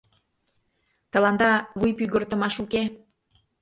[1.11, 2.83] Тыланда вуй пӱгыртымаш уке.